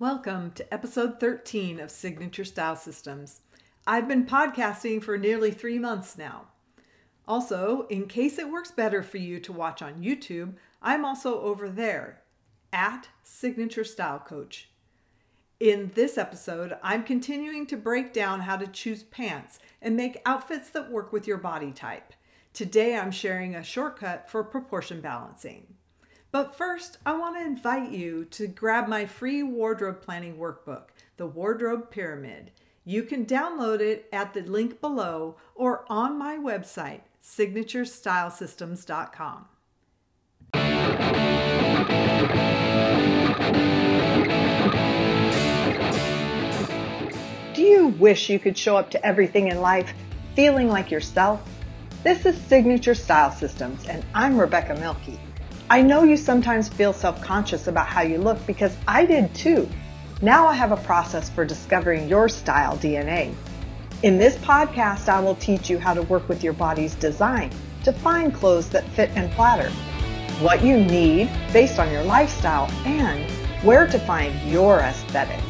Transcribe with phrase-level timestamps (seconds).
[0.00, 3.42] Welcome to episode 13 of Signature Style Systems.
[3.86, 6.46] I've been podcasting for nearly three months now.
[7.28, 11.68] Also, in case it works better for you to watch on YouTube, I'm also over
[11.68, 12.22] there
[12.72, 14.70] at Signature Style Coach.
[15.60, 20.70] In this episode, I'm continuing to break down how to choose pants and make outfits
[20.70, 22.14] that work with your body type.
[22.54, 25.74] Today, I'm sharing a shortcut for proportion balancing.
[26.32, 31.26] But first, I want to invite you to grab my free wardrobe planning workbook, The
[31.26, 32.52] Wardrobe Pyramid.
[32.84, 39.46] You can download it at the link below or on my website, signaturestylesystems.com.
[47.54, 49.92] Do you wish you could show up to everything in life
[50.36, 51.42] feeling like yourself?
[52.04, 55.18] This is Signature Style Systems, and I'm Rebecca Milkey.
[55.70, 59.68] I know you sometimes feel self conscious about how you look because I did too.
[60.20, 63.32] Now I have a process for discovering your style DNA.
[64.02, 67.52] In this podcast, I will teach you how to work with your body's design
[67.84, 69.70] to find clothes that fit and flatter,
[70.42, 73.30] what you need based on your lifestyle, and
[73.64, 75.40] where to find your aesthetic.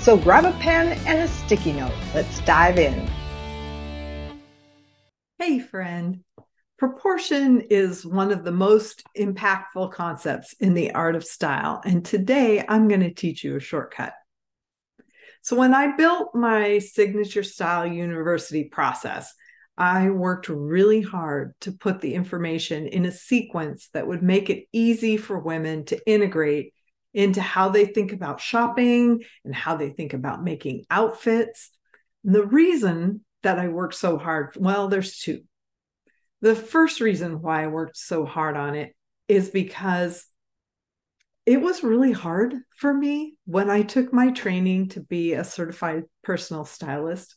[0.00, 1.94] So grab a pen and a sticky note.
[2.16, 3.08] Let's dive in.
[5.38, 6.24] Hey, friend.
[6.78, 11.80] Proportion is one of the most impactful concepts in the art of style.
[11.84, 14.12] And today I'm going to teach you a shortcut.
[15.42, 19.34] So, when I built my signature style university process,
[19.76, 24.66] I worked really hard to put the information in a sequence that would make it
[24.72, 26.74] easy for women to integrate
[27.12, 31.70] into how they think about shopping and how they think about making outfits.
[32.22, 35.42] The reason that I worked so hard, well, there's two.
[36.40, 38.94] The first reason why I worked so hard on it
[39.26, 40.24] is because
[41.46, 46.04] it was really hard for me when I took my training to be a certified
[46.22, 47.34] personal stylist.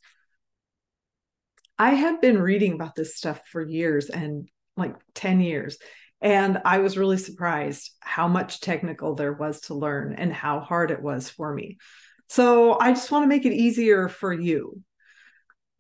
[1.80, 5.77] I had been reading about this stuff for years and like 10 years.
[6.21, 10.92] And I was really surprised how much technical there was to learn and how hard
[10.92, 11.77] it was for me.
[12.30, 14.81] So I just want to make it easier for you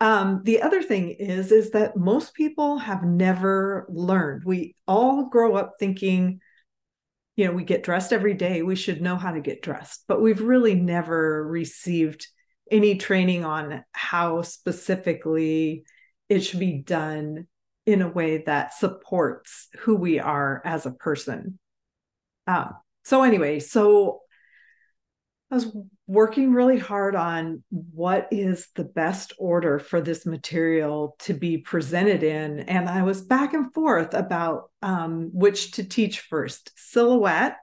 [0.01, 4.43] um, the other thing is is that most people have never learned.
[4.43, 6.41] We all grow up thinking
[7.37, 10.21] you know we get dressed every day we should know how to get dressed but
[10.21, 12.27] we've really never received
[12.69, 15.83] any training on how specifically
[16.29, 17.47] it should be done
[17.85, 21.57] in a way that supports who we are as a person.
[22.47, 22.73] Um,
[23.03, 24.20] so anyway so
[25.51, 25.75] I was
[26.07, 32.23] working really hard on what is the best order for this material to be presented
[32.23, 32.61] in.
[32.61, 37.57] And I was back and forth about um, which to teach first silhouette,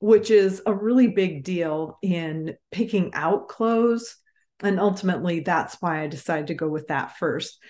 [0.00, 4.16] which is a really big deal in picking out clothes.
[4.58, 7.60] And ultimately, that's why I decided to go with that first.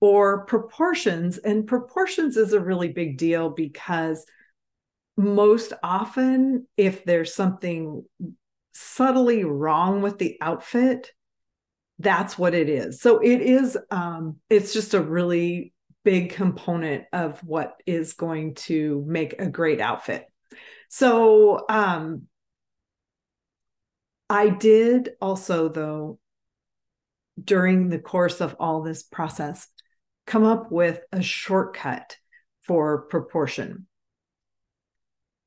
[0.00, 1.38] Or proportions.
[1.38, 4.26] And proportions is a really big deal because
[5.16, 8.04] most often, if there's something
[8.74, 11.10] subtly wrong with the outfit,
[11.98, 13.00] that's what it is.
[13.00, 15.72] So it is um it's just a really
[16.04, 20.26] big component of what is going to make a great outfit.
[20.88, 22.22] So um
[24.28, 26.18] I did also though
[27.42, 29.68] during the course of all this process
[30.26, 32.16] come up with a shortcut
[32.62, 33.86] for proportion.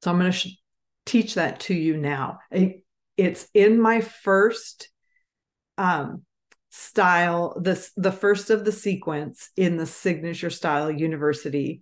[0.04, 0.58] So I'm going to sh-
[1.06, 2.40] teach that to you now
[3.18, 4.90] it's in my first
[5.78, 6.24] um,
[6.70, 11.82] style this the first of the sequence in the signature style university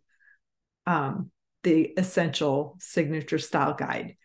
[0.87, 1.31] um,
[1.63, 4.15] the essential signature style guide.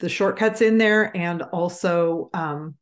[0.00, 2.74] The shortcuts in there and also um,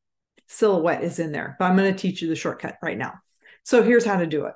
[0.48, 3.14] silhouette is in there but i'm going to teach you the shortcut right now.
[3.62, 4.54] So here's how to do it.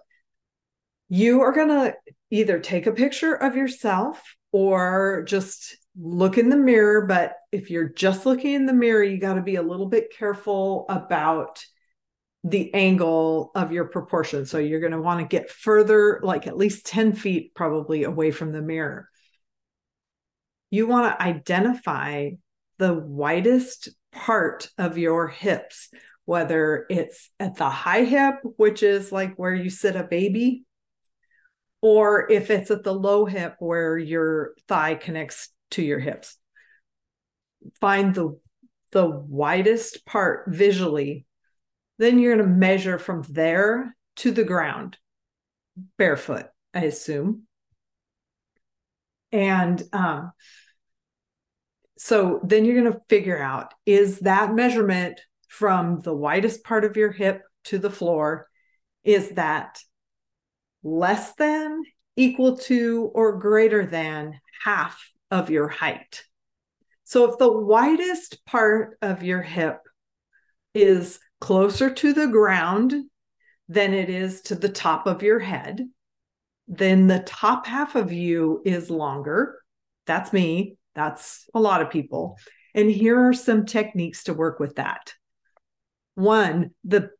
[1.08, 1.94] You are going to
[2.30, 4.20] either take a picture of yourself
[4.50, 7.06] or just look in the mirror.
[7.06, 10.14] But if you're just looking in the mirror, you got to be a little bit
[10.16, 11.64] careful about
[12.42, 14.44] the angle of your proportion.
[14.44, 18.30] So you're going to want to get further, like at least 10 feet probably away
[18.30, 19.08] from the mirror.
[20.70, 22.30] You want to identify
[22.78, 25.88] the widest part of your hips,
[26.24, 30.64] whether it's at the high hip, which is like where you sit a baby,
[31.80, 36.36] or if it's at the low hip where your thigh connects to your hips.
[37.80, 38.38] Find the
[38.92, 41.26] the widest part visually.
[41.98, 44.96] Then you're going to measure from there to the ground,
[45.98, 47.42] barefoot, I assume.
[49.32, 50.32] And um,
[51.98, 56.96] so then you're going to figure out is that measurement from the widest part of
[56.96, 58.46] your hip to the floor
[59.02, 59.80] is that
[60.84, 61.82] less than
[62.16, 66.24] equal to or greater than half of your height
[67.04, 69.80] so if the widest part of your hip
[70.74, 72.94] is closer to the ground
[73.68, 75.82] than it is to the top of your head
[76.68, 79.58] then the top half of you is longer
[80.06, 82.38] that's me that's a lot of people.
[82.74, 85.14] And here are some techniques to work with that.
[86.14, 87.10] One, the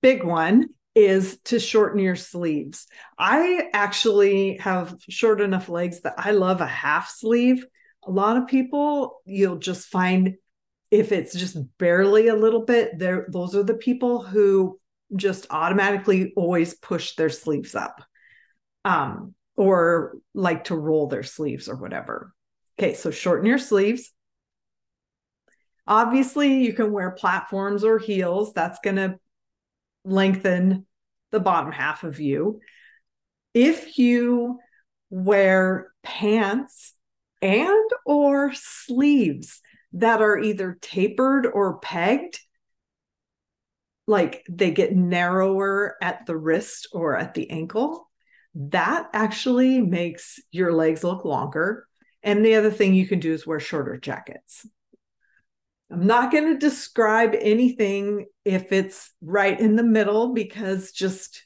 [0.00, 2.86] big one is to shorten your sleeves.
[3.18, 7.64] I actually have short enough legs that I love a half sleeve.
[8.04, 10.34] A lot of people, you'll just find
[10.90, 14.78] if it's just barely a little bit, there those are the people who
[15.16, 18.02] just automatically always push their sleeves up.
[18.84, 22.34] Um, or like to roll their sleeves or whatever.
[22.78, 24.12] Okay, so shorten your sleeves.
[25.86, 28.52] Obviously, you can wear platforms or heels.
[28.52, 29.18] That's going to
[30.04, 30.86] lengthen
[31.30, 32.60] the bottom half of you.
[33.54, 34.58] If you
[35.10, 36.94] wear pants
[37.40, 39.60] and or sleeves
[39.94, 42.40] that are either tapered or pegged,
[44.06, 48.08] like they get narrower at the wrist or at the ankle,
[48.54, 51.86] that actually makes your legs look longer
[52.22, 54.66] and the other thing you can do is wear shorter jackets.
[55.92, 61.44] I'm not going to describe anything if it's right in the middle because just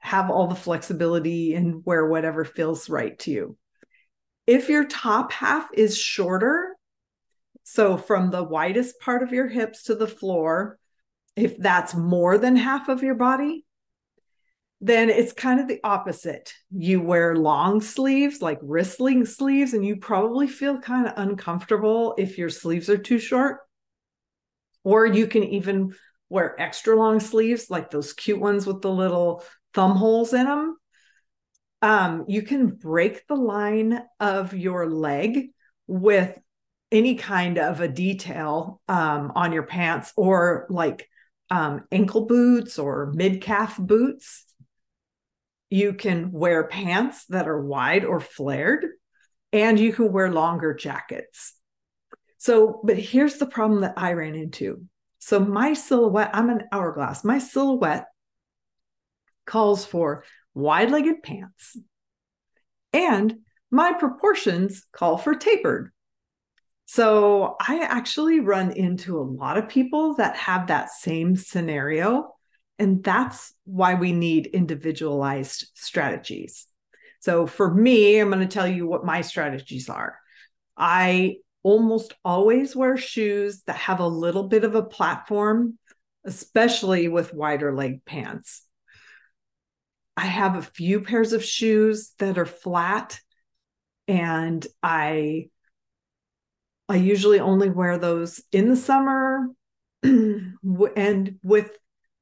[0.00, 3.56] have all the flexibility and wear whatever feels right to you.
[4.46, 6.76] If your top half is shorter,
[7.64, 10.78] so from the widest part of your hips to the floor,
[11.34, 13.64] if that's more than half of your body,
[14.82, 16.52] then it's kind of the opposite.
[16.70, 22.36] You wear long sleeves, like wrist-length sleeves, and you probably feel kind of uncomfortable if
[22.36, 23.60] your sleeves are too short.
[24.88, 25.94] Or you can even
[26.30, 29.44] wear extra long sleeves, like those cute ones with the little
[29.74, 30.76] thumb holes in them.
[31.82, 35.50] Um, you can break the line of your leg
[35.86, 36.38] with
[36.90, 41.08] any kind of a detail um, on your pants or like
[41.50, 44.46] um, ankle boots or mid calf boots
[45.70, 48.86] you can wear pants that are wide or flared,
[49.52, 51.54] and you can wear longer jackets.
[52.38, 54.84] So, but here's the problem that I ran into.
[55.18, 58.06] So, my silhouette, I'm an hourglass, my silhouette
[59.46, 60.24] calls for
[60.54, 61.76] wide legged pants,
[62.92, 63.38] and
[63.70, 65.92] my proportions call for tapered.
[66.86, 72.32] So, I actually run into a lot of people that have that same scenario
[72.78, 76.66] and that's why we need individualized strategies.
[77.20, 80.16] So for me, I'm going to tell you what my strategies are.
[80.76, 81.36] I
[81.68, 85.78] almost always wear shoes that have a little bit of a platform,
[86.24, 88.62] especially with wider leg pants.
[90.16, 93.20] I have a few pairs of shoes that are flat
[94.08, 95.50] and I
[96.88, 99.48] I usually only wear those in the summer
[100.02, 101.70] and with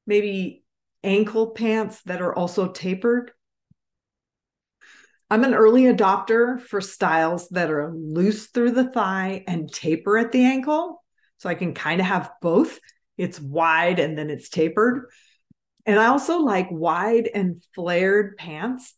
[0.05, 0.65] maybe
[1.05, 3.31] ankle pants that are also tapered.
[5.29, 10.31] I'm an early adopter for styles that are loose through the thigh and taper at
[10.31, 11.03] the ankle.
[11.37, 12.79] So I can kind of have both.
[13.17, 15.09] It's wide and then it's tapered.
[15.85, 18.93] And I also like wide and flared pants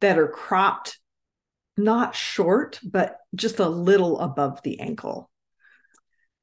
[0.00, 0.98] that are cropped,
[1.76, 5.30] not short, but just a little above the ankle.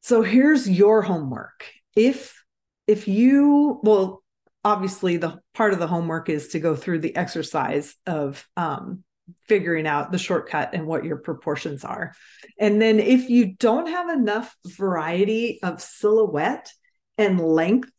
[0.02, 1.66] So here's your homework.
[1.96, 2.44] If
[2.88, 4.24] if you well
[4.64, 9.05] obviously the part of the homework is to go through the exercise of um,
[9.48, 12.14] figuring out the shortcut and what your proportions are
[12.60, 16.72] and then if you don't have enough variety of silhouette
[17.18, 17.90] and length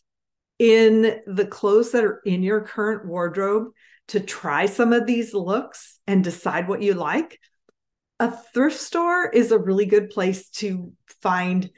[0.59, 3.69] in the clothes that are in your current wardrobe
[4.09, 7.39] to try some of these looks and decide what you like
[8.19, 10.93] a thrift store is a really good place to
[11.23, 11.71] find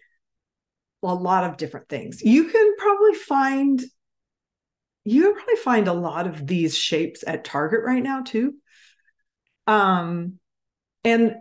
[1.03, 2.23] a lot of different things.
[2.23, 3.83] You can probably find
[5.05, 8.55] you probably find a lot of these shapes at Target right now too.
[9.69, 10.41] Um
[11.05, 11.37] and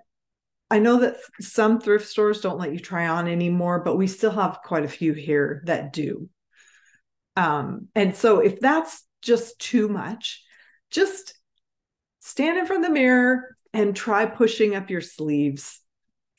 [0.70, 4.32] I know that some thrift stores don't let you try on anymore, but we still
[4.32, 6.30] have quite a few here that do.
[7.36, 10.44] Um and so if that's just too much,
[10.92, 11.34] just
[12.20, 15.80] stand in front of the mirror and try pushing up your sleeves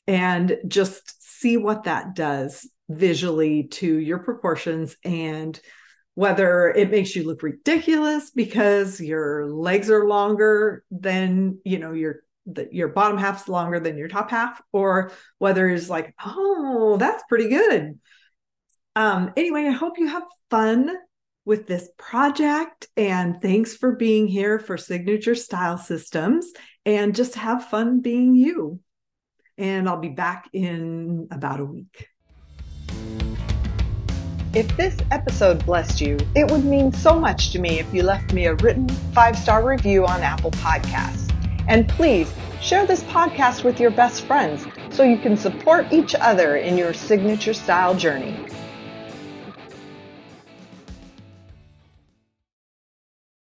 [0.07, 5.59] and just see what that does visually to your proportions and
[6.19, 12.23] whether it makes you look ridiculous because your legs are longer than you know your
[12.45, 17.23] that your bottom half's longer than your top half, or whether it's like, oh, that's
[17.29, 17.99] pretty good.
[18.97, 20.93] Um, anyway, I hope you have fun
[21.45, 22.89] with this project.
[22.97, 26.51] And thanks for being here for Signature Style Systems.
[26.85, 28.81] And just have fun being you.
[29.57, 32.09] And I'll be back in about a week.
[34.51, 38.33] If this episode blessed you, it would mean so much to me if you left
[38.33, 41.31] me a written five star review on Apple Podcasts.
[41.67, 46.55] And please share this podcast with your best friends so you can support each other
[46.55, 48.43] in your signature style journey.